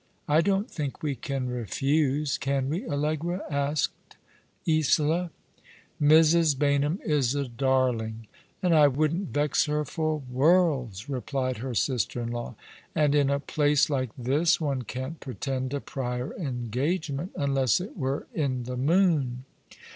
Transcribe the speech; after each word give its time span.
I 0.27 0.41
don't 0.41 0.67
think 0.67 1.03
we 1.03 1.13
can 1.13 1.47
refuse, 1.47 2.39
can 2.39 2.71
we, 2.71 2.81
AUegra?" 2.85 3.41
asked 3.67 4.15
Isola.!" 4.67 5.29
Mrs. 6.17 6.55
Baynham 6.55 6.99
is 7.03 7.35
a 7.35 7.47
darling, 7.47 8.25
and 8.63 8.73
I 8.73 8.87
wouldn't 8.87 9.27
vex 9.29 9.65
her 9.65 9.85
for 9.85 10.23
worlds/* 10.31 11.07
replied 11.07 11.57
her 11.57 11.75
sister 11.75 12.19
in 12.19 12.31
law." 12.31 12.55
And 12.95 13.13
in 13.13 13.29
a 13.29 13.39
place 13.39 13.91
like 13.91 14.09
this 14.17 14.59
one 14.59 14.81
can't 14.81 15.19
pretend 15.19 15.71
a 15.71 15.79
prior 15.79 16.35
engagement, 16.35 17.33
unless 17.35 17.79
it 17.79 17.95
were 17.95 18.25
in 18.33 18.63
the 18.63 18.77
moon." 18.77 19.45